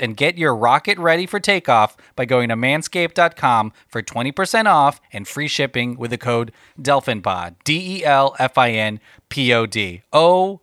[0.00, 5.26] and get your rocket ready for takeoff by going to manscaped.com for 20% off and
[5.26, 7.56] free shipping with the code DelfinPod.
[7.64, 10.02] D E L F I N P O D.
[10.12, 10.60] Oh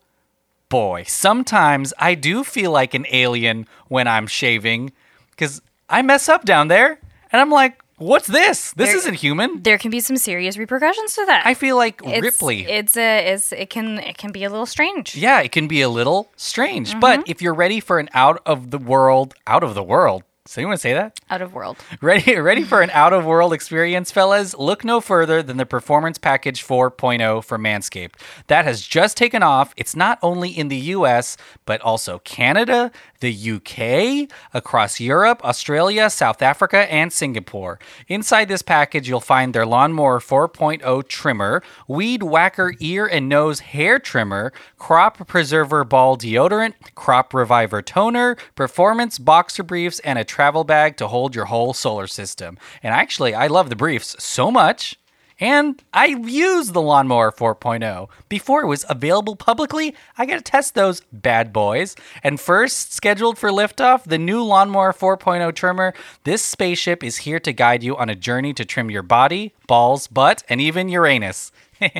[0.69, 4.91] boy, sometimes I do feel like an alien when I'm shaving
[5.31, 6.99] because I mess up down there
[7.31, 8.73] and I'm like, what's this?
[8.73, 9.61] This There- isn't human.
[9.63, 11.45] There can be some serious repercussions to that.
[11.45, 12.65] I feel like it's, Ripley.
[12.69, 15.15] It's a it's it can it can be a little strange.
[15.15, 16.89] yeah, it can be a little strange.
[16.91, 16.99] Mm-hmm.
[16.99, 20.57] But if you're ready for an out of the world, out of the world, does
[20.57, 21.19] anyone say that?
[21.29, 21.77] Out of world.
[22.01, 24.55] Ready, ready for an out of world experience, fellas?
[24.55, 28.15] Look no further than the Performance Package 4.0 from Manscaped.
[28.47, 29.73] That has just taken off.
[29.77, 36.41] It's not only in the US, but also Canada, the UK, across Europe, Australia, South
[36.41, 37.77] Africa, and Singapore.
[38.07, 43.99] Inside this package, you'll find their Lawnmower 4.0 trimmer, Weed Whacker ear and nose hair
[43.99, 50.95] trimmer, Crop Preserver ball deodorant, Crop Reviver toner, performance boxer briefs, and a travel bag
[50.97, 52.57] to hold your whole solar system.
[52.81, 54.97] And actually, I love the briefs so much.
[55.41, 59.95] And I used the Lawnmower 4.0 before it was available publicly.
[60.15, 61.95] I got to test those bad boys.
[62.23, 65.95] And first, scheduled for liftoff, the new Lawnmower 4.0 trimmer.
[66.25, 70.05] This spaceship is here to guide you on a journey to trim your body, balls,
[70.05, 71.51] butt, and even Uranus.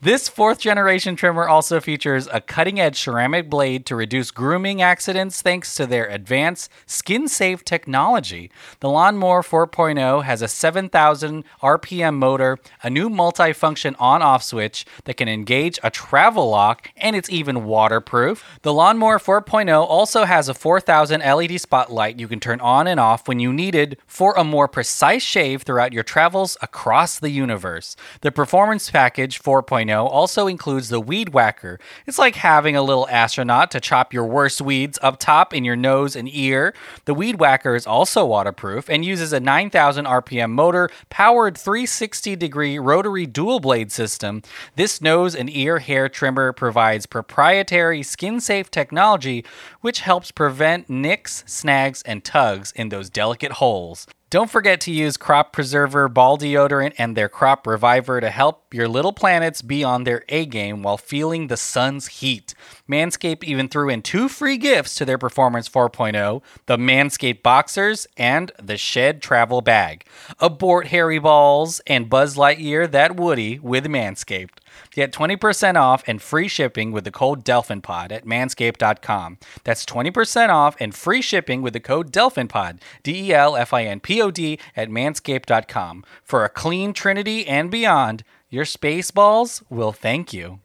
[0.00, 5.42] This fourth generation trimmer also features a cutting edge ceramic blade to reduce grooming accidents
[5.42, 8.48] thanks to their advanced skin safe technology.
[8.78, 15.16] The Lawnmower 4.0 has a 7,000 RPM motor, a new multi-function on off switch that
[15.16, 18.44] can engage a travel lock, and it's even waterproof.
[18.62, 23.26] The Lawnmower 4.0 also has a 4,000 LED spotlight you can turn on and off
[23.26, 27.96] when you needed for a more precise shave throughout your travels across the universe.
[28.20, 31.78] The Performance Package 4.0 also includes the Weed Whacker.
[32.06, 35.76] It's like having a little astronaut to chop your worst weeds up top in your
[35.76, 36.74] nose and ear.
[37.04, 42.78] The Weed Whacker is also waterproof and uses a 9,000 RPM motor powered 360 degree
[42.78, 44.42] rotary dual blade system.
[44.76, 49.44] This nose and ear hair trimmer provides proprietary skin safe technology
[49.80, 54.06] which helps prevent nicks, snags, and tugs in those delicate holes.
[54.30, 58.86] Don't forget to use Crop Preserver Ball Deodorant and their Crop Reviver to help your
[58.86, 62.52] little planets be on their A game while feeling the sun's heat.
[62.86, 68.52] Manscaped even threw in two free gifts to their Performance 4.0 the Manscaped Boxers and
[68.62, 70.04] the Shed Travel Bag.
[70.40, 74.58] Abort Hairy Balls and Buzz Lightyear that Woody with Manscaped.
[74.90, 79.38] Get 20% off and free shipping with the code DelfinPod at manscaped.com.
[79.64, 83.84] That's 20% off and free shipping with the code DelfinPod, D E L F I
[83.84, 86.04] N P O D, at manscaped.com.
[86.22, 90.60] For a clean trinity and beyond, your space balls will thank you.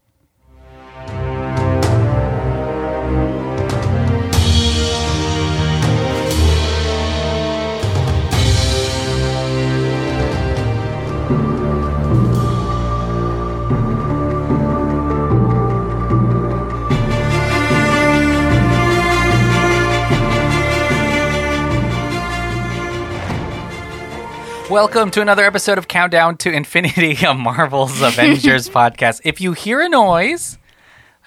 [24.73, 29.21] Welcome to another episode of Countdown to Infinity, a Marvel's Avengers podcast.
[29.23, 30.57] If you hear a noise,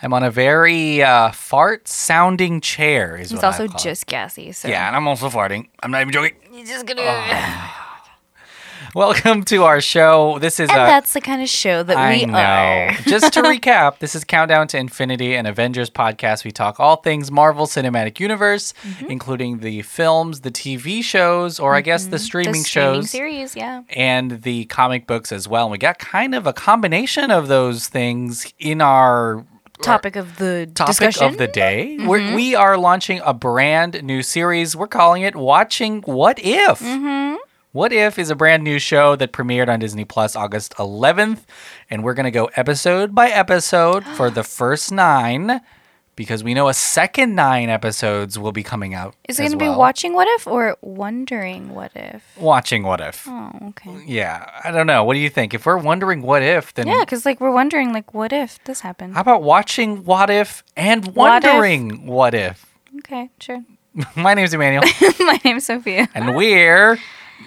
[0.03, 3.17] I'm on a very uh, fart sounding chair.
[3.17, 3.79] Is It's also it.
[3.79, 4.51] just gassy.
[4.51, 5.69] So Yeah, and I'm also farting.
[5.81, 6.35] I'm not even joking.
[6.53, 7.71] You're just gonna.
[8.97, 10.39] Welcome to our show.
[10.39, 12.39] This is and uh, that's the kind of show that I we know.
[12.39, 12.93] are.
[13.07, 16.45] Just to recap, this is Countdown to Infinity, and Avengers podcast.
[16.47, 19.11] We talk all things Marvel Cinematic Universe, Mm-hmm.
[19.11, 23.11] including the films, the TV shows, or I guess the the streaming shows.
[23.11, 23.82] series, yeah.
[23.91, 25.67] and the comic books as well.
[25.67, 29.44] And we got kind of a combination of those things in our
[29.82, 31.26] Topic of the topic discussion.
[31.26, 31.99] of the day.
[31.99, 34.75] We're, we are launching a brand new series.
[34.75, 36.81] We're calling it Watching What If.
[37.76, 41.40] What If is a brand new show that premiered on Disney Plus August 11th.
[41.90, 45.61] And we're going to go episode by episode for the first nine
[46.17, 49.14] because we know a second nine episodes will be coming out.
[49.28, 52.25] Is it going to be watching what if or wondering what if?
[52.38, 53.28] Watching What If.
[53.28, 54.02] Oh, okay.
[54.06, 55.05] Yeah, I don't know.
[55.05, 55.52] What do you think?
[55.52, 58.81] If we're wondering what if, then Yeah, because like we're wondering like what if this
[58.81, 59.17] happened.
[59.17, 61.50] How about watching What If and What If?
[61.52, 62.75] wondering what if?
[63.00, 63.62] Okay, sure.
[64.17, 64.84] My name's Emmanuel,
[65.20, 66.08] My name's Sophia.
[66.14, 66.99] and we're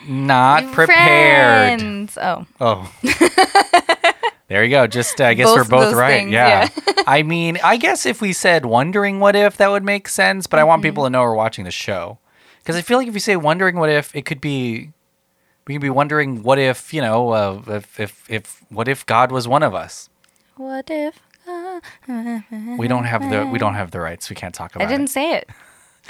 [0.08, 1.80] not prepared.
[1.80, 2.18] Friends.
[2.22, 2.94] Oh, Oh.
[4.48, 4.88] there you go.
[4.88, 6.20] Just, uh, I guess Both we're both right.
[6.20, 6.70] things, yeah.
[7.08, 10.60] I mean, I guess if we said wondering what if, that would make sense, but
[10.60, 12.18] I want people to know we're watching the show.
[12.60, 14.92] Because I feel like if you say wondering what if, it could be,
[15.68, 19.32] we could be wondering what if, you know, uh, if, if, if, what if God
[19.32, 20.10] was one of us?
[20.56, 21.20] what if?
[22.78, 24.30] We don't have the, we don't have the rights.
[24.30, 24.88] We can't talk about it.
[24.88, 25.12] I didn't it.
[25.12, 25.50] say it.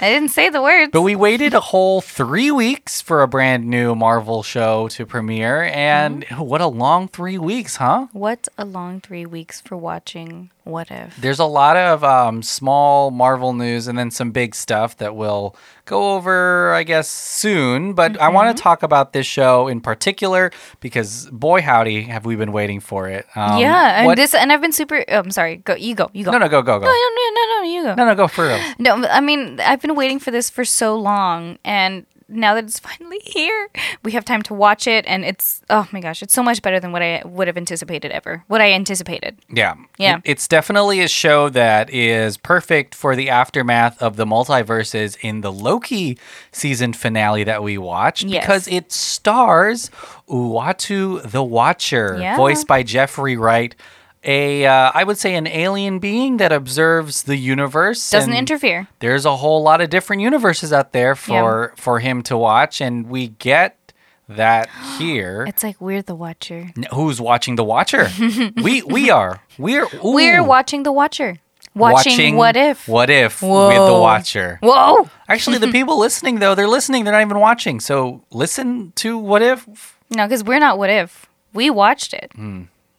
[0.00, 0.90] I didn't say the words.
[0.92, 5.64] But we waited a whole three weeks for a brand new Marvel show to premiere,
[5.64, 6.40] and Mm-hmm.
[6.42, 8.06] what a long three weeks, huh?
[8.12, 11.16] what a long three weeks for watching What If.
[11.16, 15.56] There's a lot of um, small Marvel news and then some big stuff that we'll
[15.86, 17.94] go over, I guess, soon.
[17.94, 18.56] But I want Mm-hmm.
[18.56, 23.08] to talk about this show in particular because, boy, howdy, have we been waiting for
[23.08, 23.26] it.
[23.34, 25.04] Um, yeah, and what- this, and I've been super.
[25.08, 25.56] Oh, I'm sorry.
[25.56, 26.30] Go, you go, you go.
[26.30, 26.84] No, no, go, go, go.
[26.86, 27.94] no, no, no, no, you go.
[27.94, 28.60] No, no, go for real.
[28.78, 32.78] No, I mean, I've been waiting for this for so long, and now that it's
[32.90, 33.68] finally here,
[34.02, 36.80] we have time to watch it, and it's oh my gosh, it's so much better
[36.80, 38.44] than what I would have anticipated ever.
[38.46, 39.36] What I anticipated.
[39.48, 39.74] Yeah.
[39.98, 40.20] Yeah.
[40.24, 45.52] It's definitely a show that is perfect for the aftermath of the multiverses in the
[45.52, 46.18] Loki
[46.52, 48.42] season finale that we watched Yes.
[48.44, 49.90] because it stars
[50.28, 52.36] Uatu the Watcher, Yeah.
[52.36, 53.74] voiced by Jeffrey Wright.
[54.22, 58.10] A, uh, I would say, an alien being that observes the universe.
[58.10, 58.88] Doesn't interfere.
[58.98, 63.08] There's a whole lot of different universes out there for for him to watch, and
[63.08, 63.94] we get
[64.28, 64.68] that
[64.98, 65.44] here.
[65.48, 66.70] It's like we're the Watcher.
[66.92, 68.08] Who's watching the Watcher?
[68.62, 69.42] we we are.
[69.58, 71.38] We're We're watching the Watcher.
[71.72, 72.88] Watching, What If.
[72.88, 74.58] What if with the watcher?
[74.60, 75.08] Whoa!
[75.28, 77.04] Actually, the people listening though, they're listening.
[77.04, 77.78] They're not even watching.
[77.78, 79.96] So listen to what if.
[80.10, 81.26] No, because we're not What If.
[81.52, 82.32] We watched it.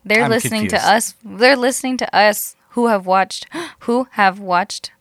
[0.06, 0.84] They're I'm listening confused.
[0.86, 1.16] to us.
[1.24, 3.48] They're listening to us who have watched
[3.82, 4.92] who have watched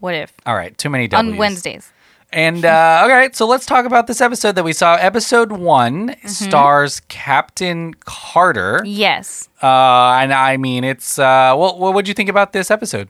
[0.00, 1.32] What If All right, too many W's.
[1.32, 1.92] on Wednesdays.
[2.32, 4.94] And uh, all right, so let's talk about this episode that we saw.
[4.96, 6.28] Episode one Mm-hmm.
[6.28, 9.48] stars Captain Carter, Yes.
[9.62, 9.66] uh,
[10.20, 13.08] and I mean, it's uh, well, what would you think about this episode?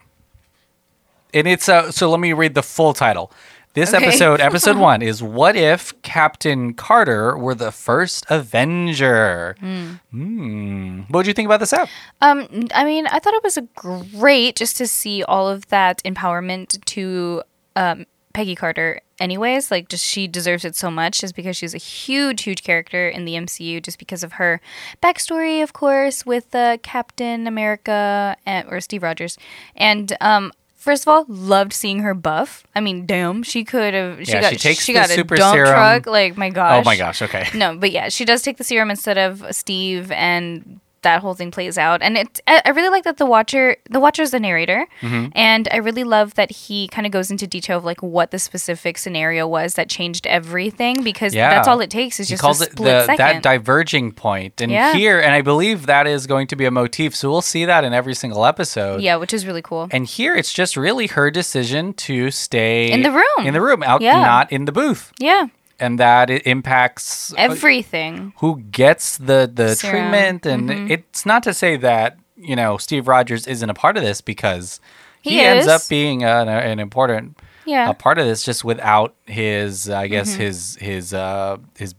[1.32, 3.30] And it's uh, so let me read the full title.
[3.74, 4.04] This Okay.
[4.04, 9.54] episode, episode one, is what if Captain Carter were the first Avenger?
[9.60, 11.00] Hmm.
[11.08, 11.88] What would you think about this app?
[12.20, 16.02] Um, I mean, I thought it was a great just to see all of that
[16.04, 17.42] empowerment to
[17.76, 19.00] um, Peggy Carter.
[19.20, 23.06] Anyways, like just she deserves it so much, just because she's a huge, huge character
[23.08, 24.60] in the MCU, just because of her
[25.02, 29.38] backstory, of course, with uh, Captain America and, or Steve Rogers,
[29.76, 30.52] and um.
[30.80, 32.66] First of all, loved seeing her buff.
[32.74, 34.24] I mean, damn, she could have.
[34.26, 35.72] She Yeah, got she takes she the got a super dump serum.
[35.74, 36.06] truck.
[36.06, 36.80] Like my gosh.
[36.80, 37.20] Oh my gosh!
[37.20, 37.46] Okay.
[37.54, 41.50] No, but yeah, she does take the serum instead of Steve, and that whole thing
[41.50, 42.02] plays out.
[42.02, 45.28] And it, I really like that the Watcher, the Watcher is the narrator, Mm-hmm.
[45.34, 48.38] and I really love that he kind of goes into detail of like what the
[48.38, 51.50] specific scenario was that changed everything because Yeah.
[51.50, 53.18] that's all it takes is He just calls a it the, second.
[53.18, 54.94] that diverging point, and Yeah.
[54.94, 57.14] here, and I believe that is going to be a motif.
[57.16, 59.00] So we'll see that in every single episode.
[59.00, 59.88] yeah, which is really cool.
[59.90, 63.46] And here, it's just really her decision to stay In the room.
[63.46, 64.20] in the room, out, Yeah.
[64.20, 65.46] not in the booth, yeah,
[65.80, 68.32] and that it impacts uh, everything.
[68.38, 70.12] who gets the the Serum.
[70.12, 70.38] Mm-hmm.
[70.38, 70.46] treatment.
[70.46, 74.20] And it's not to say that you know Steve Rogers isn't a part of this
[74.20, 74.80] because
[75.22, 79.14] he, He ends up being an, an important Yeah, a part of this, just without
[79.26, 80.40] his, I guess Mm-hmm.
[80.42, 81.94] his his uh his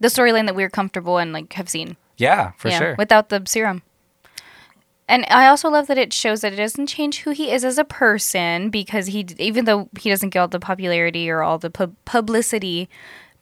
[0.00, 1.96] the storyline that we're comfortable and like have seen.
[2.16, 2.94] yeah for yeah, sure.
[2.98, 3.82] Without the serum.
[5.10, 7.78] And I also love that it shows that it doesn't change who he is as
[7.78, 11.68] a person because he, even though he doesn't get all the popularity or all the
[11.68, 12.88] pub- publicity,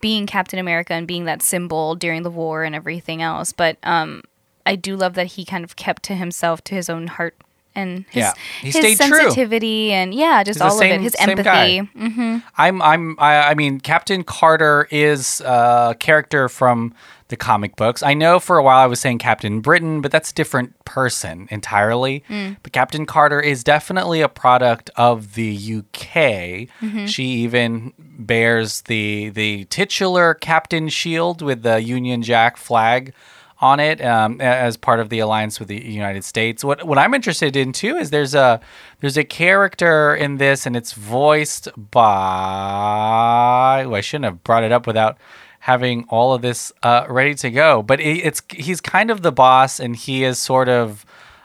[0.00, 3.52] being Captain America and being that symbol during the war and everything else.
[3.52, 4.22] But um,
[4.64, 7.36] I do love that he kind of kept to himself, to his own heart
[7.78, 9.18] and his, Yeah, he his stayed true.
[9.18, 11.04] sensitivity and yeah, just He's all same- of it.
[11.04, 11.80] His empathy.
[11.96, 16.94] Mm, I'm I'm I, I mean Captain Carter is a character from
[17.28, 18.02] the comic books.
[18.02, 21.46] I know for a while I was saying Captain Britain, but that's a different person
[21.50, 22.24] entirely.
[22.62, 26.68] But Captain Carter is definitely a product of the UK.
[27.06, 33.12] She even bears the the titular captain shield with the Union Jack flag
[33.60, 36.62] on it um, as part of the alliance with the United States.
[36.62, 38.60] What what I'm interested in too is there's a
[39.00, 43.84] there's a character in this, and it's voiced by.
[43.86, 45.18] Oh, I shouldn't have brought it up without
[45.60, 47.82] having all of this uh, ready to go.
[47.82, 51.04] But it, it's he's kind of the boss, and he is sort of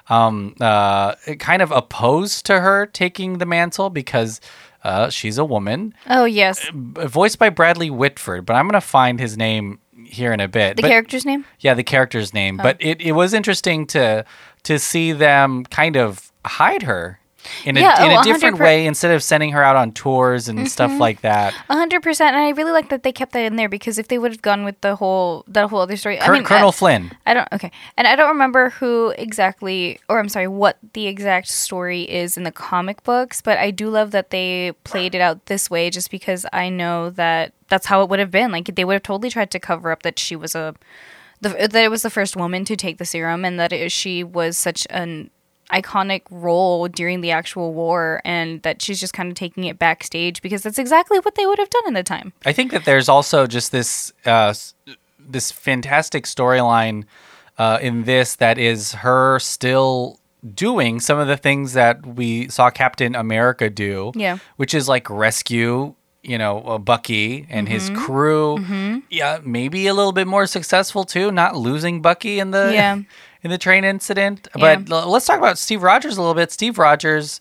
[0.10, 4.40] um, uh, kind of opposed to her taking the mantle because.
[4.86, 9.38] Uh, she's a woman, Oh yes, voiced by Bradley Whitford, but I'm gonna find his
[9.38, 10.76] name here in a bit.
[10.78, 11.46] the But- character's name.
[11.60, 12.60] yeah, the character's name.
[12.60, 12.64] Oh.
[12.64, 14.26] But it, it was interesting to
[14.64, 17.20] to see them kind of hide her
[17.66, 19.92] in a, Yeah, in oh, a 100 different way instead of sending her out on
[19.92, 21.00] tours and stuff mm-hmm.
[21.00, 21.54] like that.
[21.70, 24.08] A hundred percent, and I really like that they kept that in there because if
[24.08, 26.70] they would have gone with the whole that whole other story, I Col- mean, Colonel
[26.70, 27.12] I, Flynn.
[27.26, 31.48] I don't okay, and I don't remember who exactly, or I'm sorry, what the exact
[31.48, 35.46] story is in the comic books, but I do love that they played it out
[35.48, 38.52] this way, just because I know that that's how it would have been.
[38.52, 40.76] Like they would have totally tried to cover up that she was a,
[41.42, 44.24] the, that it was the first woman to take the serum, and that it, she
[44.24, 45.30] was such an
[45.72, 50.42] iconic role during the actual war and that she's just kind of taking it backstage
[50.42, 52.34] because that's exactly what they would have done in the time.
[52.46, 54.54] I think that there's also just this uh,
[55.20, 57.06] this fantastic storyline
[57.58, 60.20] uh, in this that is her still
[60.54, 64.12] doing some of the things that we saw Captain America do.
[64.16, 64.38] Yeah.
[64.58, 65.96] which is like rescue.
[66.26, 68.02] You know, uh, Bucky and his Mm-hmm.
[68.06, 69.02] crew.
[69.10, 73.00] Yeah, maybe a little bit more successful too, not losing Bucky in the Yeah.
[73.44, 74.48] in the train incident.
[74.58, 74.78] Yeah.
[74.78, 76.52] But l- let's talk about Steve Rogers a little bit.
[76.52, 77.40] Steve Rogers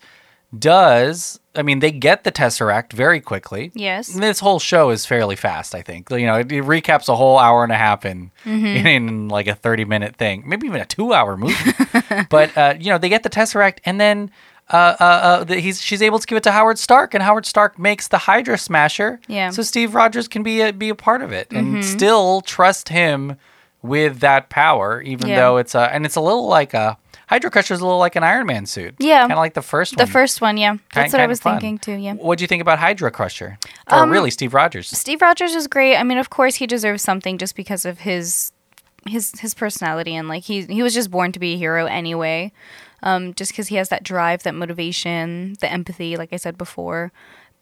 [0.58, 1.40] does.
[1.54, 3.70] I mean, they get the Tesseract very quickly.
[3.74, 4.08] Yes.
[4.08, 6.10] This whole show is fairly fast, I think.
[6.10, 8.86] You know, it, it recaps a whole hour and a half in, Mm-hmm.
[8.86, 11.54] in, like a 30 minute thing, maybe even a two hour movie.
[12.30, 14.30] but, uh, you know, they get the Tesseract and then
[14.70, 17.44] uh, uh, uh, the, he's, she's able to give it to Howard Stark, and Howard
[17.44, 19.20] Stark makes the Hydra Smasher.
[19.28, 19.48] Yeah.
[19.48, 19.54] Mm-hmm.
[19.54, 23.36] So Steve Rogers can be a, be a part of it and still trust him
[23.82, 25.36] with that power, even Yeah.
[25.36, 26.96] though it's a, and it's a little like a,
[27.28, 28.94] Hydra Crusher is a little like an Iron Man suit.
[28.98, 29.20] Yeah.
[29.22, 30.06] Kind of like the first one.
[30.06, 30.74] The first one, yeah.
[30.94, 32.12] That's Kind- what I was thinking too, yeah.
[32.14, 33.58] What do you think about Hydra Crusher?
[33.90, 34.88] Or Um, really, Steve Rogers?
[34.88, 35.96] Steve Rogers is great.
[35.96, 38.52] I mean, of course he deserves something just because of his
[39.08, 42.52] his his personality and like he he was just born to be a hero anyway.
[43.04, 47.10] Um, just because he has that drive, that motivation, the empathy, like I said before.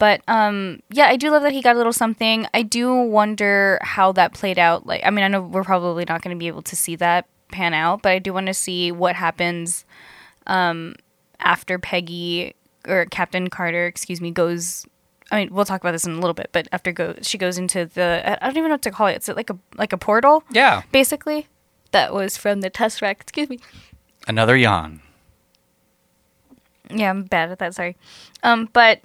[0.01, 2.47] But um, yeah, I do love that he got a little something.
[2.55, 4.87] I do wonder how that played out.
[4.87, 7.27] Like, I mean, I know we're probably not going to be able to see that
[7.51, 9.85] pan out, but I do want to see what happens
[10.47, 10.95] um,
[11.39, 12.55] after Peggy
[12.87, 14.87] or Captain Carter, excuse me, goes.
[15.29, 17.59] I mean, we'll talk about this in a little bit, but after go, she goes
[17.59, 18.23] into the.
[18.41, 19.17] I don't even know what to call it.
[19.17, 20.81] It's like a like a portal, Yeah.
[20.91, 21.45] basically.
[21.91, 23.21] That was from the test Tesseract.
[23.21, 23.59] Excuse me.
[24.27, 25.03] Another yawn.
[26.89, 27.75] Yeah, I'm bad at that.
[27.75, 27.95] Sorry.
[28.41, 29.01] Um, but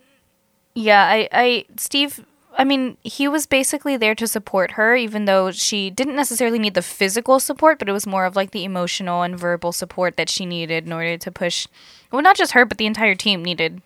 [0.77, 2.25] yeah, I, I, Steve.
[2.59, 6.73] I mean, he was basically there to support her, even though she didn't necessarily need
[6.73, 10.31] the physical support, but it was more of like the emotional and verbal support that
[10.31, 11.67] she needed in order to push.
[12.11, 13.83] Well, not just her, but the entire team needed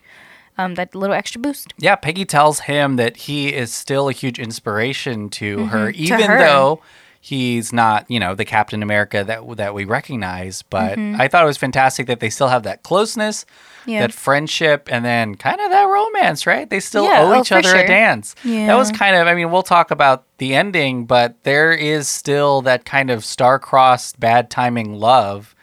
[0.57, 1.75] um, that little extra boost.
[1.79, 6.31] Yeah, Peggy tells him that he is still a huge inspiration to her, even Mm-hmm.
[6.31, 6.39] her.
[6.39, 6.81] though
[7.23, 10.63] he's not, you know, the Captain America that that we recognize.
[10.63, 11.21] But Mm-hmm.
[11.21, 13.45] I thought it was fantastic that they still have that closeness,
[13.87, 14.01] Yeah.
[14.01, 16.69] that friendship, and then kind of that romance, right?
[16.69, 17.87] They still Yeah, owe oh, each other a sure.
[17.87, 18.35] dance.
[18.45, 22.63] That was kind of, I mean, we'll talk about the ending, but there is still
[22.63, 25.55] that kind of star-crossed, bad timing love.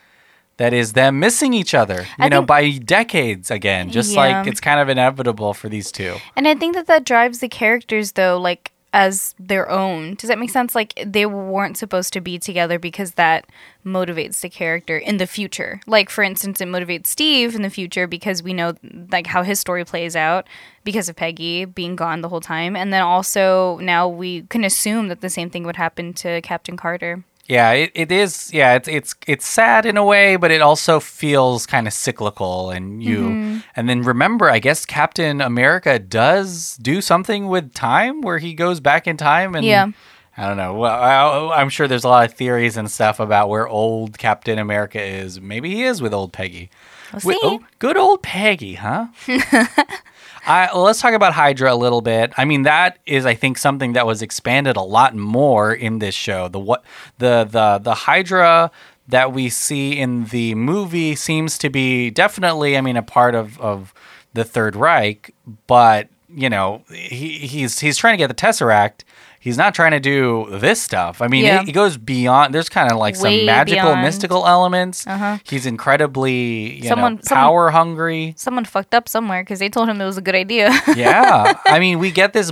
[0.58, 3.90] That is them missing each other, you I know, think- by decades again.
[3.90, 4.20] Just Yeah.
[4.40, 6.16] like it's kind of inevitable for these two.
[6.36, 10.14] And I think that that drives the characters though, like as their own.
[10.14, 10.74] Does that make sense?
[10.74, 13.46] Like they weren't supposed to be together because that
[13.84, 15.80] motivates the character in the future.
[15.86, 18.74] Like for instance, it motivates Steve in the future because we know
[19.10, 20.46] like how his story plays out
[20.84, 25.08] because of Peggy being gone the whole time, and then also now we can assume
[25.08, 27.24] that the same thing would happen to Captain Carter.
[27.48, 28.52] Yeah, it, it is.
[28.52, 32.70] Yeah, it's it's it's sad in a way, but it also feels kind of cyclical.
[32.70, 33.58] And you, Mm-hmm.
[33.74, 38.80] and then remember, I guess Captain America does do something with time, where he goes
[38.80, 39.86] back in time, and Yeah.
[40.36, 40.74] I don't know.
[40.74, 44.58] Well, I, I'm sure there's a lot of theories and stuff about where old Captain
[44.58, 45.40] America is.
[45.40, 46.70] Maybe he is with old Peggy.
[47.12, 47.40] We'll With- see.
[47.42, 49.06] oh, good old Peggy, huh?
[50.48, 52.32] I, well, let's talk about Hydra a little bit.
[52.38, 56.14] I mean, that is, I think, something that was expanded a lot more in this
[56.14, 56.48] show.
[56.48, 56.84] The what
[57.18, 58.70] the the the Hydra
[59.08, 63.60] that we see in the movie seems to be definitely, I mean, a part of
[63.60, 63.92] of
[64.32, 65.34] the Third Reich,
[65.66, 69.04] but you know, he, he's he's trying to get the Tesseract.
[69.40, 71.22] He's not trying to do this stuff.
[71.22, 71.62] I mean, Yeah.
[71.62, 72.52] it, it goes beyond.
[72.54, 74.02] There's kind of like some magical, beyond.
[74.02, 75.06] mystical elements.
[75.06, 75.38] Uh-huh.
[75.44, 78.34] He's incredibly, you Someone- know, someone- power hungry.
[78.36, 80.70] Someone fucked up somewhere because they told him it was a good idea.
[80.96, 81.54] yeah.
[81.66, 82.50] I mean, we get this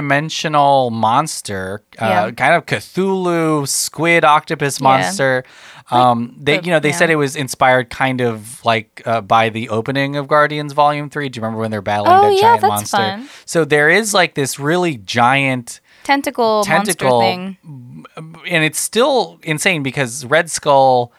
[0.00, 2.30] multi-dimensional monster, uh, Yeah.
[2.32, 4.84] kind of Cthulhu squid octopus Yeah.
[4.84, 5.44] monster.
[5.90, 9.68] Um, they, you know, they said it was inspired kind of like uh, by the
[9.68, 11.28] opening of Guardians Volume Three.
[11.28, 12.96] Do you remember when they're battling Oh, that yeah, giant monster?
[12.96, 13.28] fun.
[13.44, 18.06] So there is like this really giant Tentacle, tentacle, monster thing.
[18.48, 21.12] and it's still insane because Red Skull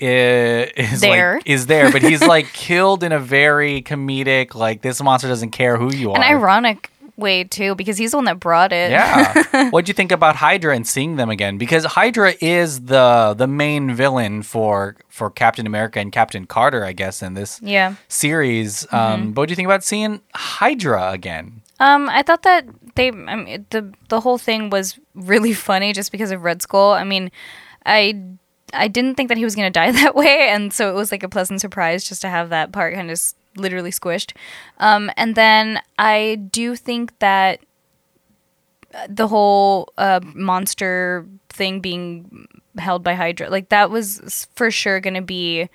[0.00, 1.34] is There.
[1.36, 5.50] like is there, but he's like killed in a very comedic like this monster doesn't
[5.50, 6.16] care who you are.
[6.16, 8.90] An ironic way too because he's the one that brought it.
[8.90, 9.68] Yeah.
[9.70, 11.56] What'd you think about Hydra and seeing them again?
[11.58, 16.92] Because Hydra is the the main villain for for Captain America and Captain Carter, I
[16.92, 17.94] guess, in this Yeah.
[18.08, 18.86] series.
[18.92, 21.60] Um, but what do you think about seeing Hydra again?
[21.82, 26.12] Um, I thought that they, I mean, the the whole thing was really funny just
[26.12, 26.92] because of Red Skull.
[26.92, 27.30] I mean,
[27.84, 28.22] I
[28.72, 31.24] I didn't think that he was gonna die that way, and so it was like
[31.24, 34.32] a pleasant surprise just to have that part kind of s- literally squished.
[34.78, 37.60] Um, and then I do think that
[38.94, 42.46] uh, the whole uh, monster thing being
[42.78, 45.68] held by Hydra, like that was for sure gonna be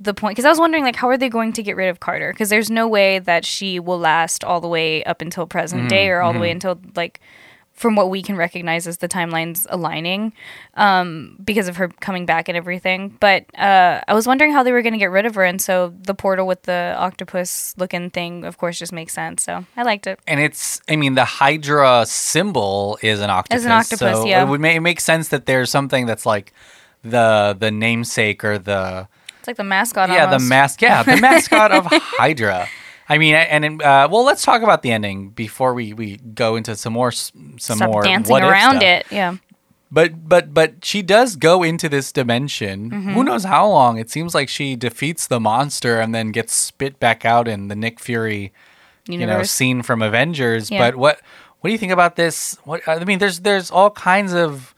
[0.00, 2.00] the point because I was wondering like how are they going to get rid of
[2.00, 5.90] Carter because there's no way that she will last all the way up until present
[5.90, 7.20] day or all the way until like
[7.80, 10.34] from what we can recognize as the timelines aligning
[10.74, 13.16] um, because of her coming back and everything.
[13.20, 15.62] But uh, I was wondering how they were going to get rid of her, and
[15.62, 19.42] so the portal with the octopus looking thing, of course, just makes sense.
[19.42, 20.20] So I liked it.
[20.26, 23.60] And it's, I mean, the Hydra symbol is an octopus.
[23.60, 24.42] Is an octopus, so yeah.
[24.42, 26.52] It would make, it makes sense that there's something that's like
[27.02, 29.08] the the namesake or the
[29.40, 30.08] It's like the mascot.
[30.08, 30.44] yeah almost.
[30.44, 32.68] the mask yeah the mascot of Hydra.
[33.10, 36.76] I mean, and uh, well, let's talk about the ending before we, we go into
[36.76, 39.04] some more some Stop more dancing around it.
[39.10, 39.36] Yeah.
[39.90, 42.90] But but but she does go into this dimension.
[42.90, 43.12] Mm-hmm.
[43.14, 43.98] Who knows how long?
[43.98, 47.74] It seems like she defeats the monster and then gets spit back out in the
[47.74, 48.52] Nick Fury,
[49.08, 50.70] you know, scene from Avengers.
[50.70, 50.78] Yeah.
[50.78, 51.20] But what
[51.58, 52.56] what do you think about this?
[52.62, 54.72] What I mean, there's there's all kinds of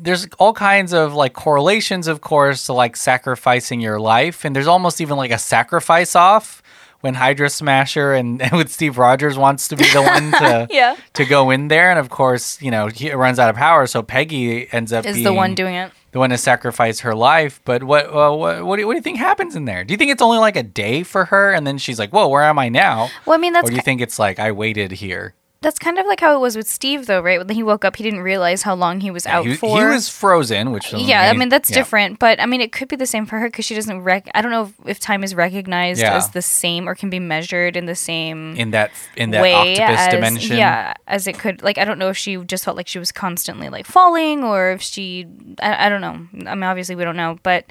[0.00, 4.66] there's all kinds of like correlations, of course, to like sacrificing your life, and there's
[4.66, 6.62] almost even like a sacrifice off
[7.00, 10.96] when Hydra Smasher and, and with Steve Rogers wants to be the one to Yeah.
[11.14, 14.02] to go in there, and of course, you know, he runs out of power, so
[14.02, 15.92] Peggy ends up Is being the one doing it.
[16.12, 17.60] the one to sacrifice her life.
[17.64, 19.84] But what uh, what what do, you, what do you think happens in there?
[19.84, 22.26] Do you think it's only like a day for her, and then she's like, "Whoa,
[22.28, 24.50] where am I now?" Well, I mean that's or do you think it's like I
[24.52, 25.34] waited here?
[25.60, 27.38] That's kind of like how it was with Steve, though, right?
[27.44, 29.78] When he woke up, he didn't realize how long he was out he, for.
[29.78, 31.74] he was frozen, which yeah, I mean that's yeah.
[31.74, 34.30] different, but I mean it could be the same for her because she doesn't rec.
[34.34, 36.14] I don't know if, if time is recognized Yeah.
[36.16, 39.72] as the same or can be measured in the same in that in that way
[39.80, 40.56] octopus as dimension.
[40.56, 41.60] yeah as it could.
[41.60, 44.70] Like I don't know if she just felt like she was constantly like falling or
[44.70, 45.26] if she
[45.60, 46.48] I, I don't know.
[46.48, 47.64] I mean obviously we don't know, but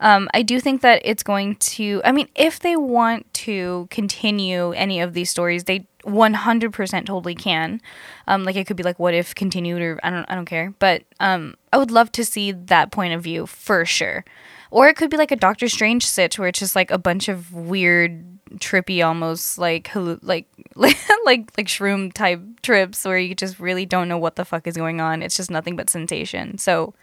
[0.00, 2.00] um, I do think that it's going to.
[2.04, 7.80] I mean if they want to continue any of these stories, they 100% totally can.
[8.26, 10.74] Um, like it could be like what if continued or I don't I don't care.
[10.78, 14.24] But um, I would love to see that point of view for sure.
[14.70, 17.28] Or it could be like a Doctor Strange sitch where it's just like a bunch
[17.28, 18.24] of weird,
[18.56, 24.08] trippy, almost like like like like like shroom type trips where you just really don't
[24.08, 25.22] know what the fuck is going on.
[25.22, 26.58] It's just nothing but sensation.
[26.58, 26.94] So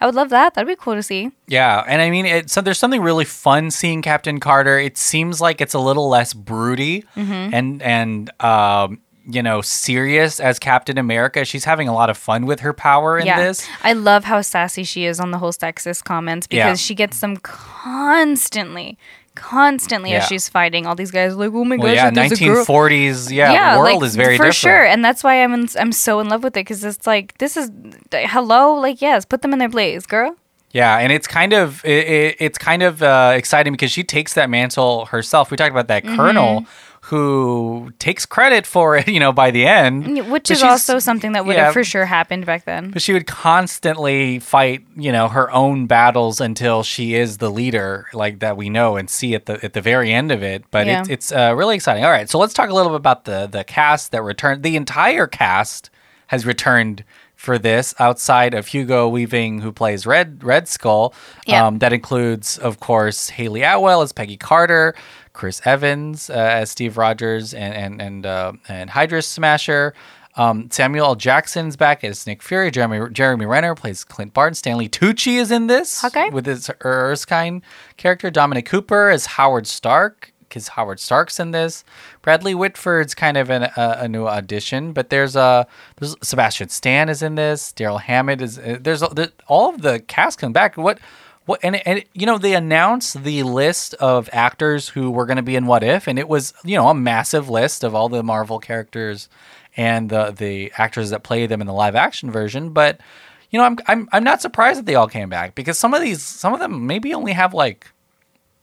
[0.00, 0.54] I would love that.
[0.54, 1.30] That'd be cool to see.
[1.46, 4.78] Yeah, and I mean, it, so there's something really fun seeing Captain Carter.
[4.78, 7.54] It seems like it's a little less broody Mm-hmm.
[7.54, 11.44] and and um, you know serious as Captain America.
[11.44, 13.66] She's having a lot of fun with her power in yeah, this.
[13.82, 16.74] I love how sassy she is on the whole sexist comments because Yeah.
[16.74, 18.98] she gets them constantly,
[19.36, 20.18] constantly Yeah.
[20.18, 20.86] as she's fighting.
[20.86, 22.24] All these guys like, oh my Well, gosh, yeah, girl.
[22.64, 23.30] 1940s.
[23.30, 24.54] Yeah, the world like, is very for different.
[24.56, 27.38] sure, and that's why I'm in, I'm so in love with it because it's like
[27.38, 27.70] this is
[28.12, 30.34] hello, like yes, put them in their place, girl.
[30.72, 34.34] Yeah, and it's kind of it, it, it's kind of uh, exciting because she takes
[34.34, 35.50] that mantle herself.
[35.50, 36.16] We talked about that Mm-hmm.
[36.16, 36.66] colonel
[37.06, 40.06] who takes credit for it, you know, by the end.
[40.30, 41.66] Which But is also something that would yeah.
[41.66, 42.90] have for sure happened back then.
[42.90, 48.06] But she would constantly fight, you know, her own battles until she is the leader,
[48.12, 50.64] like that we know and see at the at the very end of it.
[50.70, 51.00] But Yeah.
[51.00, 52.04] it's it's uh, really exciting.
[52.04, 54.62] All right, so let's talk a little bit about the the cast that returned.
[54.62, 55.90] The entire cast
[56.28, 57.04] has returned
[57.36, 61.14] for this, outside of Hugo Weaving, who plays Red Red Skull.
[61.52, 64.94] Um, that includes, of course, Haley Atwell as Peggy Carter,
[65.36, 69.92] Chris Evans uh, as Steve Rogers, and and and uh, and Hydra Smasher.
[70.38, 71.14] Um, Samuel L.
[71.14, 72.70] Jackson's back as Nick Fury.
[72.70, 74.54] Jeremy Jeremy Renner plays Clint Barton.
[74.54, 76.28] Stanley Tucci is in this Okay.
[76.30, 77.62] with his Er- Erskine
[77.96, 78.30] character.
[78.30, 81.84] Dominic Cooper as Howard Stark because Howard Stark's in this.
[82.22, 87.08] Bradley Whitford's kind of an, a, a new addition, but there's a there's Sebastian Stan
[87.08, 87.72] is in this.
[87.72, 90.76] Daryl Hammond is uh, there's a- the, all of the cast come back.
[90.76, 90.98] What
[91.46, 95.42] what and and you know they announced the list of actors who were going to
[95.42, 98.22] be in What If, and it was you know a massive list of all the
[98.22, 99.28] Marvel characters
[99.76, 103.00] and the the actors that play them in the live action version, but.
[103.48, 106.02] You know, I'm I'm I'm not surprised that they all came back because some of
[106.02, 107.90] these some of them maybe only have like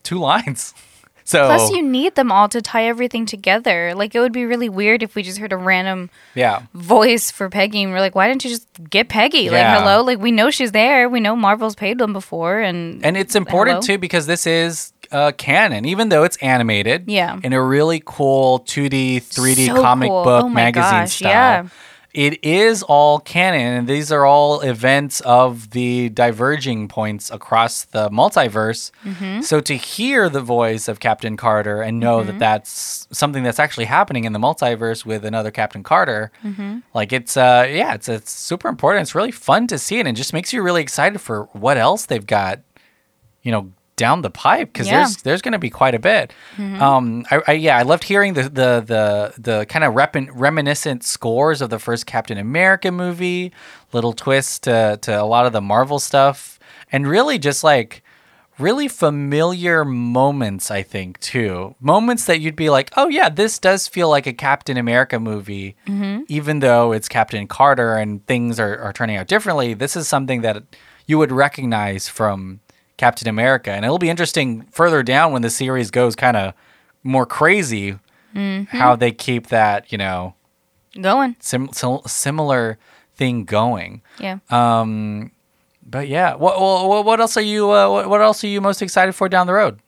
[0.02, 0.74] two lines.
[1.26, 3.94] So Plus, you need them all to tie everything together.
[3.94, 7.48] Like, it would be really weird if we just heard a random yeah, voice for
[7.48, 9.48] Peggy and we're like, why didn't you just get Peggy?
[9.48, 10.02] Like, hello?
[10.02, 11.08] Like, we know she's there.
[11.08, 12.60] We know Marvel's paid them before.
[12.60, 13.86] And, and it's important Hello?
[13.86, 17.04] too because this is uh, canon, even though it's animated.
[17.08, 17.40] Yeah.
[17.42, 20.24] In a really cool 2D, 3D So comic cool.
[20.24, 21.30] book Oh magazine gosh, style.
[21.30, 21.68] yeah.
[22.14, 28.08] It is all canon, and these are all events of the diverging points across the
[28.08, 28.92] multiverse.
[29.04, 29.40] Mm-hmm.
[29.40, 32.26] So to hear the voice of Captain Carter and know Mm-hmm.
[32.28, 36.78] that that's something that's actually happening in the multiverse with another Captain Carter, Mm-hmm.
[36.94, 39.02] like it's uh yeah, it's it's super important.
[39.02, 42.06] It's really fun to see it, and just makes you really excited for what else
[42.06, 42.60] they've got,
[43.42, 44.98] you know, down the pipe because Yeah.
[44.98, 46.32] there's there's going to be quite a bit.
[46.58, 51.04] Um, I, I yeah, I loved hearing the the the the kind of rep- reminiscent
[51.04, 53.52] scores of the first Captain America movie,
[53.92, 56.58] little twist to to a lot of the Marvel stuff,
[56.90, 58.02] and really just like
[58.58, 60.70] really familiar moments.
[60.70, 64.32] I think too moments that you'd be like, oh yeah, this does feel like a
[64.32, 65.76] Captain America movie,
[66.28, 69.74] even though it's Captain Carter and things are are turning out differently.
[69.74, 70.62] This is something that
[71.06, 72.60] you would recognize from
[72.96, 73.70] Captain America.
[73.70, 76.54] And it'll be interesting further down when the series goes kind of
[77.02, 77.98] more crazy
[78.70, 80.34] how they keep that, you know,
[81.00, 81.36] Going.
[81.38, 82.78] sim- sim- similar
[83.14, 84.02] thing going.
[84.18, 84.38] Yeah.
[84.50, 85.30] Um,
[85.86, 88.82] but yeah, what, what, what else are you, uh, what, what else are you most
[88.82, 89.78] excited for down the road?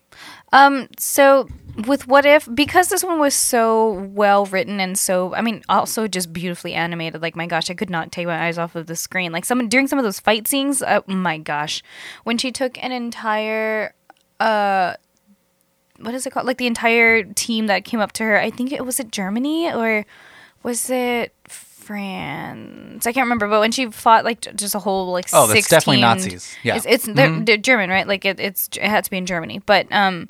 [0.53, 1.49] Um, so
[1.85, 6.07] with what if because this one was so well written and so I mean also
[6.07, 8.95] just beautifully animated, like my gosh, I could not take my eyes off of the
[8.95, 9.31] screen.
[9.31, 11.83] Like some during some of those fight scenes, oh my gosh.
[12.23, 13.93] When she took an entire
[14.39, 14.95] uh
[15.99, 16.45] what is it called?
[16.45, 18.39] Like the entire team that came up to her.
[18.39, 20.05] I think it was it Germany or
[20.63, 23.05] was it France?
[23.05, 26.01] I can't remember, but when she fought like just a whole like Oh, that's definitely
[26.01, 26.55] Nazis.
[26.63, 26.75] Yeah.
[26.75, 26.89] Mm-hmm.
[26.89, 28.07] it's, it's they're, they're German, right?
[28.07, 30.27] Like it, it's it had to be in Germany, but um,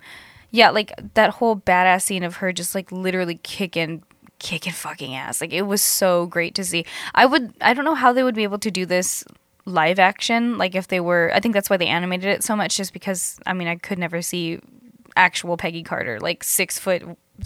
[0.51, 4.03] yeah, like that whole badass scene of her just like literally kicking
[4.39, 5.41] kicking fucking ass.
[5.41, 6.85] Like it was so great to see.
[7.15, 9.23] I would I don't know how they would be able to do this
[9.65, 12.77] live action like if they were I think that's why they animated it so much
[12.77, 14.61] just because I mean I could never see
[15.17, 17.03] actual Peggy Carter like 6 foot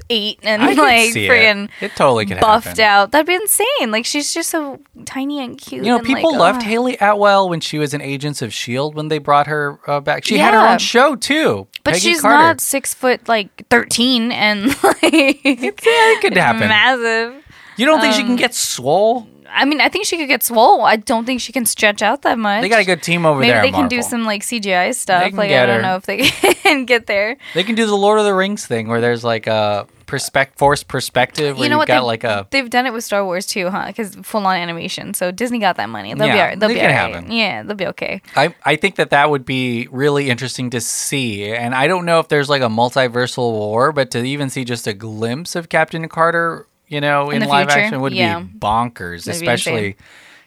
[0.09, 1.71] 8 and I like freaking it.
[1.85, 2.83] It totally could buffed happen.
[2.83, 3.11] out.
[3.11, 3.91] That'd be insane.
[3.91, 5.83] Like she's just so tiny and cute.
[5.85, 6.63] You know, people like, loved.
[6.63, 10.25] Hayley Atwell when she was in Agents of Shield when they brought her uh, back.
[10.25, 11.67] She had her own show too.
[11.83, 12.37] But Peggy she's Carter.
[12.37, 16.67] not six foot like thirteen and like Yeah, it could happen.
[16.67, 17.40] massive.
[17.81, 19.27] You don't think she Um, can get swole?
[19.53, 20.83] I mean, I think she could get swole.
[20.85, 22.61] I don't think she can stretch out that much.
[22.61, 23.61] They got a good team over Maybe there.
[23.63, 24.09] they at can do Marvel.
[24.09, 25.23] some like CGI stuff.
[25.29, 26.19] can Like I get don't know if they
[26.63, 27.35] can get there.
[27.53, 30.87] They can do the Lord of the Rings thing where there's like a perspec- forced
[30.87, 31.87] perspective where you know have what?
[31.89, 33.87] got they've, like a they've done it with Star Wars too, huh?
[33.87, 35.13] Because full on animation.
[35.13, 36.13] So Disney got that money.
[36.13, 36.59] They'll be Yeah, alright.
[36.59, 37.15] They'll they be can alright.
[37.15, 37.33] have it.
[37.33, 38.21] Yeah, they'll be okay.
[38.37, 41.51] I, I think that that would be really interesting to see.
[41.51, 44.87] And I don't know if there's like a multiversal war, but to even see just
[44.87, 47.79] a glimpse of Captain Carter, you know, in, In live future?
[47.85, 48.41] action would Yeah.
[48.41, 49.73] be bonkers, That'd especially.
[49.87, 49.95] insane.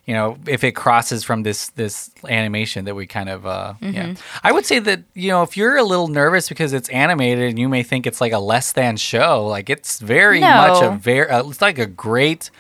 [0.07, 3.89] You know, if it crosses from this this animation that we kind of uh yeah.
[4.09, 4.47] Mm-hmm.
[4.47, 7.59] I would say that, you know, if you're a little nervous because it's animated and
[7.59, 11.31] you may think it's like a less than show, like it's very much a very
[11.31, 12.51] uh, it's like a great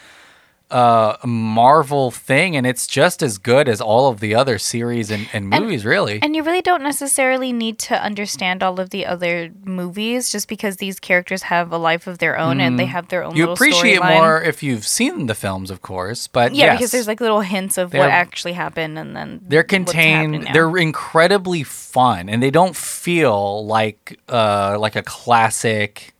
[0.70, 5.28] uh Marvel thing and it's just as good as all of the other series and,
[5.32, 6.18] and movies really.
[6.22, 10.78] And you really don't necessarily need to understand all of the other movies just because
[10.78, 14.02] these characters have a life of their own and they have their own you appreciate
[14.02, 17.42] more if you've seen the films, of course, but Yeah, yes, because there's like little
[17.42, 20.48] hints of They're- what actually happened and then they're contained.
[20.52, 26.13] They're incredibly fun, and they don't feel like uh like a classic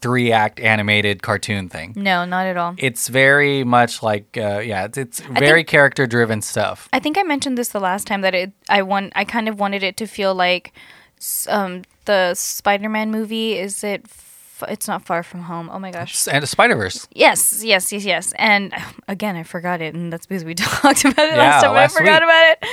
[0.00, 1.92] three act animated cartoon thing.
[1.96, 2.74] No, not at all.
[2.78, 6.88] It's very much like uh, yeah, it's, it's very character driven stuff.
[6.92, 9.58] I think I mentioned this the last time that it I want I kind of
[9.58, 10.72] wanted it to feel like
[11.48, 15.70] um the Spider-Man movie is it f- it's not far from home.
[15.72, 16.28] Oh my gosh.
[16.28, 17.08] And a Spider Verse.
[17.14, 18.32] Yes, yes, yes, yes.
[18.36, 18.72] And
[19.08, 21.74] again, I forgot it, and that's because we talked about it Yeah, last time.
[21.74, 22.28] last I forgot week.
[22.28, 22.64] about it.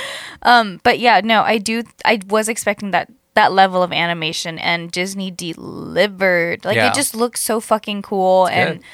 [0.42, 1.82] Um, but yeah, no, I do.
[2.04, 6.64] I was expecting that that level of animation, and Disney delivered.
[6.64, 6.88] Like Yeah.
[6.90, 8.84] it just looks so fucking cool, and good.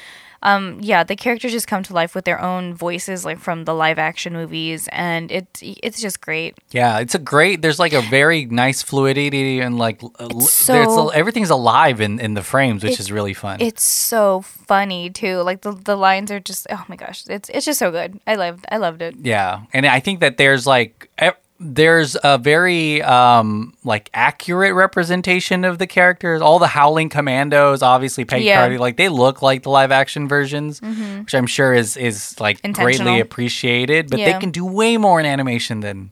[0.43, 3.73] um, yeah, the characters just come to life with their own voices, like from the
[3.73, 6.53] live action movies, and it it's just great.
[6.71, 7.61] Yeah, it's a great.
[7.63, 12.43] There's like a very nice fluidity and like It's so- everything's alive in in the
[12.43, 13.57] frames, which is really fun.
[13.61, 15.41] It's so funny too.
[15.41, 18.19] Like the the lines are just oh my gosh, it's it's just so good.
[18.27, 19.15] I loved I loved it.
[19.21, 21.09] Yeah, and I think that there's like
[21.59, 26.41] there's a very um like accurate representation of the characters.
[26.41, 28.67] All the Howling Commandos, obviously Peggy Yeah.
[28.79, 33.19] Like they look like the live action versions, which I'm sure is is like greatly
[33.21, 34.09] appreciated.
[34.09, 36.11] But they can do way more in animation than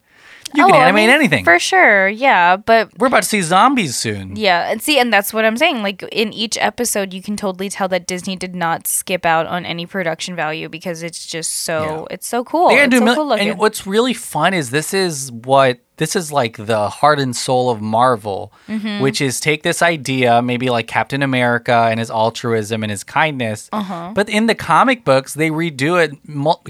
[0.55, 1.43] You can Oh, I animate mean, anything.
[1.43, 2.57] For sure, yeah.
[2.57, 4.35] But We're about to see zombies soon.
[4.35, 5.81] yeah, and see, and that's what I'm saying.
[5.83, 9.65] Like in each episode, you can totally tell that Disney did not skip out on
[9.65, 12.69] any production value because it's just so it's so cool.
[12.69, 13.49] They're It's do so mil- cool looking.
[13.49, 17.69] and what's really fun is this is what this is like the heart and soul
[17.69, 19.01] of Marvel, Mm-hmm.
[19.01, 23.69] which is take this idea, maybe like Captain America and his altruism and his kindness,
[23.71, 24.11] Uh-huh.
[24.15, 26.11] but in the comic books they redo it.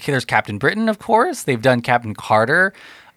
[0.06, 1.44] There's Captain Britain, of course.
[1.44, 2.74] They've done Captain Carter.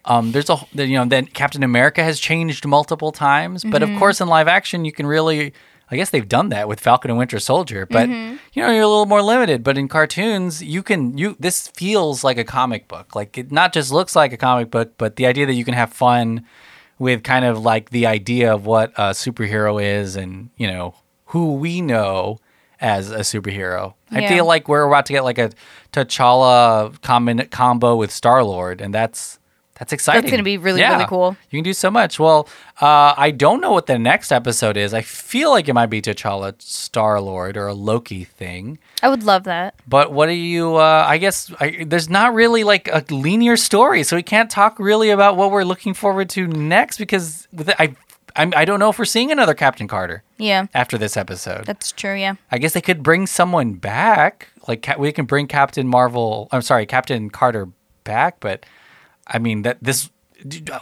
[0.07, 3.93] Um, there's a you know then Captain America has changed multiple times, but Mm-hmm.
[3.93, 5.53] of course in live action you can really.
[5.89, 8.35] I guess they've done that with Falcon and Winter Soldier, but Mm-hmm.
[8.53, 9.63] you know you're a little more limited.
[9.63, 13.15] But in cartoons, you can you this feels like a comic book.
[13.15, 15.73] Like it not just looks like a comic book, but the idea that you can
[15.75, 16.45] have fun
[16.99, 20.95] with kind of like the idea of what a superhero is, and you know
[21.27, 22.39] who we know
[22.81, 23.93] as a superhero.
[24.11, 25.51] I feel like we're about to get like a
[25.93, 29.39] T'Challa combo with Star Lord, and that's
[29.77, 30.21] that's exciting.
[30.21, 30.93] That's gonna be really, Yeah.
[30.93, 31.37] really cool.
[31.49, 32.19] You can do so much.
[32.19, 32.47] Well,
[32.81, 34.93] uh, I don't know what the next episode is.
[34.93, 38.79] I feel like it might be T'Challa, Star Lord, or a Loki thing.
[39.03, 39.75] I would love that.
[39.87, 40.75] But what do you?
[40.77, 44.79] Uh, I guess I, there's not really like a linear story, so we can't talk
[44.79, 47.95] really about what we're looking forward to next because with it, I,
[48.35, 51.65] I'm, I don't know if we're seeing another Captain Carter Yeah, after this episode.
[51.65, 52.13] that's true.
[52.15, 52.35] Yeah.
[52.51, 54.49] I guess they could bring someone back.
[54.67, 56.47] Like we can bring Captain Marvel.
[56.51, 57.69] I'm sorry, Captain Carter
[58.03, 58.39] back.
[58.39, 58.65] But
[59.27, 60.09] I mean that this.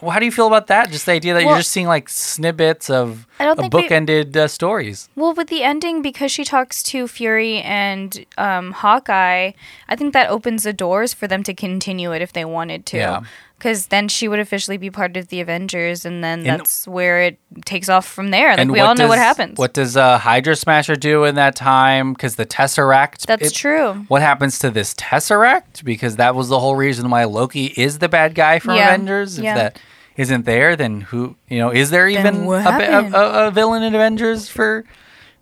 [0.02, 0.92] How do you feel about that?
[0.92, 3.88] Just the idea that Well- you're just seeing like snippets of a think we-
[4.36, 5.08] uh, stories.
[5.16, 9.52] Well, with the ending, because she talks to Fury and um, Hawkeye,
[9.88, 12.98] I think that opens the doors for them to continue it if they wanted to.
[12.98, 13.22] Yeah.
[13.58, 17.22] Because then she would officially be part of the Avengers, and then And- that's where
[17.22, 18.50] it takes off from there.
[18.50, 19.58] Like and we all know what happens.
[19.58, 22.14] What does uh, Hydra Smasher do in that time?
[22.14, 23.26] Because the Tesseract.
[23.26, 24.06] That's it- true.
[24.10, 25.84] What happens to this Tesseract?
[25.86, 28.90] Because that was the whole reason why Loki is the bad guy for Yeah.
[28.94, 29.38] Avengers.
[29.38, 29.56] If Yeah.
[29.56, 29.80] that
[30.18, 31.36] isn't there, then who?
[31.50, 34.84] You know, is there even a, a, a, a villain in Avengers for?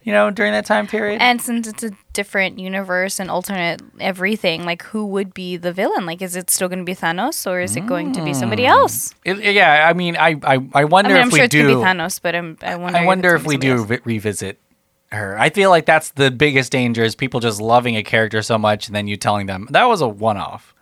[0.03, 1.21] You know, during that time period.
[1.21, 6.05] And since it's a different universe and alternate everything, like who would be the villain?
[6.05, 8.63] Like, is it still going to be Thanos, or is it going to be somebody
[8.63, 8.69] hmm.
[8.69, 9.13] else?
[9.23, 11.67] It- yeah, I mean, I I, I I wonder mean, if I'm we sure do.
[11.67, 12.99] be Thanos, but I'm, I wonder.
[12.99, 14.59] I wonder it's if we do revisit
[15.11, 15.39] her.
[15.39, 18.87] I feel like that's the biggest danger is people just loving a character so much
[18.87, 20.73] and then you telling them that was a one-off.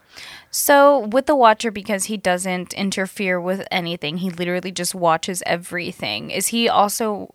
[0.51, 6.29] So with the Watcher, because he doesn't interfere with anything, he literally just watches everything.
[6.29, 7.33] Is he also?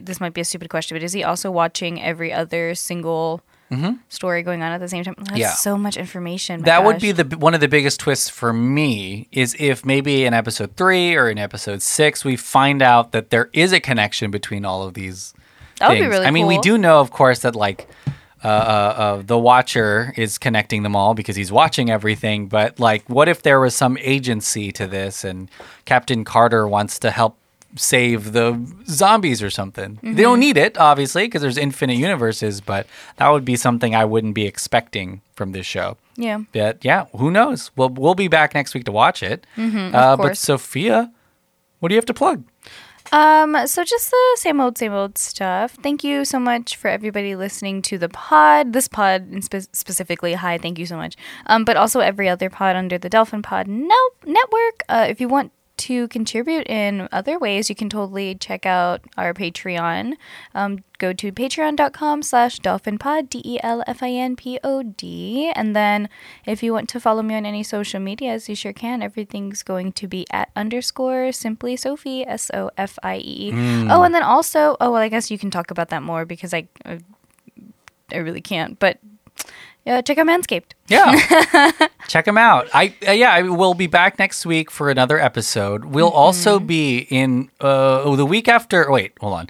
[0.00, 3.42] This might be a stupid question, but is he also watching every other single
[4.08, 5.14] story going on at the same time?
[5.16, 5.38] That's Mm-hmm.
[5.38, 5.52] Yeah.
[5.54, 6.62] so much information.
[6.62, 10.34] that would be the one of the biggest twists for me is if maybe in
[10.34, 14.66] episode 3 or in episode 6 we find out that there is a connection between
[14.66, 15.32] all of these
[15.78, 17.88] That would be really I mean, we do know of course that like
[18.44, 22.48] uh, uh, uh, the watcher is connecting them all because he's watching everything.
[22.48, 25.48] But like, what if there was some agency to this, and
[25.84, 27.38] Captain Carter wants to help
[27.76, 29.98] save the zombies or something?
[30.02, 30.16] They Mm-hmm.
[30.22, 32.60] don't need it, obviously, because there's infinite universes.
[32.60, 35.96] But that would be something I wouldn't be expecting from this show.
[36.16, 36.40] Yeah.
[36.52, 37.70] But yeah, who knows?
[37.76, 39.46] We'll we'll be back next week to watch it.
[39.56, 40.36] Mm-hmm, uh, but.
[40.36, 41.10] Sophia,
[41.80, 42.44] what do you have to plug?
[43.10, 45.72] Um, so just the same old, same old stuff.
[45.82, 48.72] Thank you so much for everybody listening to the pod.
[48.72, 51.16] This pod in spe- specifically, hi, thank you so much.
[51.46, 54.82] Um, but also every other pod under the Dolphin Pod no- network.
[54.88, 59.34] Uh, if you want to contribute in other ways, you can totally check out our
[59.34, 60.14] Patreon.
[60.54, 63.92] Um, go to patreon.com slash dolphinpod, E D-E-L-F-I-N-P-O-D.
[65.56, 66.08] And then
[66.46, 69.02] if you want to follow me on any social medias, you sure can.
[69.02, 73.50] Everything's going to be at underscore simply Sophie, S-O-F-I-E.
[73.90, 76.54] Oh, and then also, oh, well, I guess you can talk about that more because
[76.54, 77.00] I, I,
[78.12, 78.78] I really can't.
[78.78, 78.98] But
[79.84, 80.72] yeah, check out Manscaped.
[80.88, 81.72] Yeah.
[82.08, 82.68] Check them out.
[82.74, 85.86] I uh, yeah, I will be back next week for another episode.
[85.86, 88.90] We'll also be in uh oh, the week after.
[88.90, 89.48] Wait, hold on.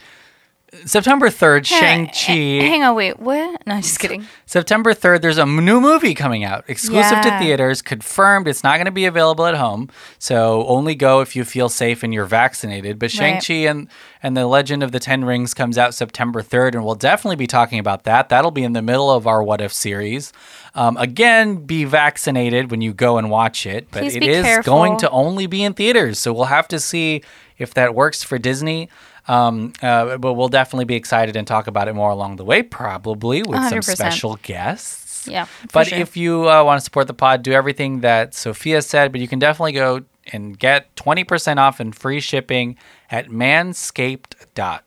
[0.87, 2.33] September 3rd, Shang-Chi.
[2.33, 3.67] Hang on, wait, what?
[3.67, 4.27] No, just kidding.
[4.47, 8.49] September 3rd, there's a new movie coming out, exclusive to theaters, confirmed.
[8.49, 9.91] It's not going to be available at home.
[10.19, 12.99] So only go if you feel safe and you're vaccinated.
[12.99, 13.87] But Shang-Chi and,
[14.23, 17.47] and The Legend of the Ten Rings comes out September 3rd, and we'll definitely be
[17.47, 18.31] talking about that.
[18.31, 20.33] That'll be in the middle of our What If series.
[20.75, 24.73] Um, again, be vaccinated when you go and watch it, but Please it is careful.
[24.73, 26.19] going to only be in theaters.
[26.19, 27.23] So we'll have to see
[27.59, 28.89] if that works for Disney.
[29.29, 32.63] Um, uh, but we'll definitely be excited and talk about it more along the way,
[32.63, 33.97] probably with some 100%.
[33.97, 35.29] special guests.
[35.29, 35.99] Yeah, But sure.
[35.99, 39.13] if you uh, want to support the pod, do everything that Sophia said.
[39.13, 42.77] But you can definitely go and get 20% off and free shipping
[43.11, 44.83] at manscaped.com.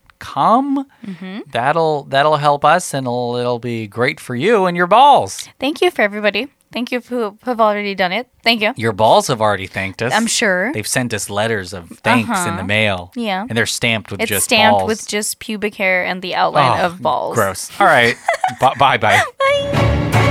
[1.05, 1.39] Mm-hmm.
[1.51, 5.47] That'll that'll help us and it'll, it'll be great for you and your balls.
[5.59, 6.47] Thank you for everybody.
[6.71, 8.29] Thank you who have already done it.
[8.43, 8.73] Thank you.
[8.75, 10.13] Your balls have already thanked us.
[10.13, 10.73] I'm sure.
[10.73, 12.63] They've sent us letters of thanks in the uh-huh.
[12.63, 13.11] mail.
[13.15, 13.45] Yeah.
[13.47, 14.87] And they're stamped with It's just stamped balls.
[14.87, 17.35] with just pubic hair and the outline Oh, of balls.
[17.35, 17.71] Gross.
[17.79, 18.17] All right.
[18.59, 19.23] B- bye bye.
[19.39, 20.21] Bye.